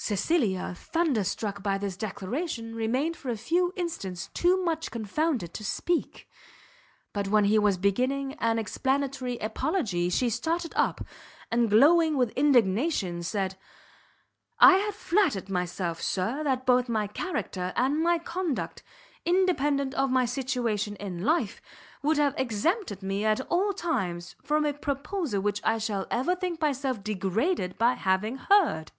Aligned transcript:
Cecilia, 0.00 0.76
thunderstruck 0.76 1.60
by 1.60 1.76
this 1.76 1.96
declaration, 1.96 2.72
remained 2.72 3.16
for 3.16 3.30
a 3.30 3.36
few 3.36 3.72
instants 3.74 4.28
too 4.28 4.62
much 4.62 4.92
confounded 4.92 5.52
to 5.54 5.64
speak; 5.64 6.30
but 7.12 7.26
when 7.26 7.46
he 7.46 7.58
was 7.58 7.76
beginning 7.76 8.34
an 8.34 8.60
explanatory 8.60 9.38
apology, 9.38 10.08
she 10.08 10.30
started 10.30 10.72
up, 10.76 11.00
and 11.50 11.68
glowing 11.68 12.16
with 12.16 12.30
indignation, 12.36 13.24
said, 13.24 13.56
"I 14.60 14.74
had 14.76 14.94
flattered 14.94 15.48
myself, 15.50 16.00
Sir, 16.00 16.44
that 16.44 16.64
both 16.64 16.88
my 16.88 17.08
character 17.08 17.72
and 17.74 18.00
my 18.00 18.18
conduct, 18.20 18.84
independent 19.24 19.94
of 19.96 20.12
my 20.12 20.26
situation 20.26 20.94
in 20.96 21.24
life, 21.24 21.60
would 22.04 22.18
have 22.18 22.38
exempted 22.38 23.02
me 23.02 23.24
at 23.24 23.40
all 23.48 23.72
times 23.72 24.36
from 24.44 24.64
a 24.64 24.72
proposal 24.72 25.40
which 25.40 25.60
I 25.64 25.78
shall 25.78 26.06
ever 26.08 26.36
think 26.36 26.60
myself 26.60 27.02
degraded 27.02 27.76
by 27.78 27.94
having 27.94 28.36
heard." 28.36 28.92